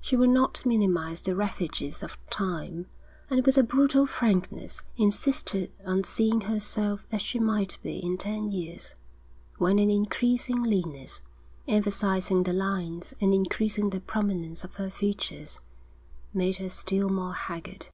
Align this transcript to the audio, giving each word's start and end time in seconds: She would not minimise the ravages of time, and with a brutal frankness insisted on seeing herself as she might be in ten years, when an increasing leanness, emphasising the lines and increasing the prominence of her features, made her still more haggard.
She 0.00 0.16
would 0.16 0.30
not 0.30 0.64
minimise 0.64 1.20
the 1.20 1.36
ravages 1.36 2.02
of 2.02 2.16
time, 2.30 2.86
and 3.28 3.44
with 3.44 3.58
a 3.58 3.62
brutal 3.62 4.06
frankness 4.06 4.80
insisted 4.96 5.70
on 5.84 6.02
seeing 6.02 6.40
herself 6.40 7.04
as 7.12 7.20
she 7.20 7.38
might 7.38 7.76
be 7.82 7.98
in 7.98 8.16
ten 8.16 8.48
years, 8.48 8.94
when 9.58 9.78
an 9.78 9.90
increasing 9.90 10.62
leanness, 10.62 11.20
emphasising 11.68 12.44
the 12.44 12.54
lines 12.54 13.12
and 13.20 13.34
increasing 13.34 13.90
the 13.90 14.00
prominence 14.00 14.64
of 14.64 14.76
her 14.76 14.88
features, 14.88 15.60
made 16.32 16.56
her 16.56 16.70
still 16.70 17.10
more 17.10 17.34
haggard. 17.34 17.88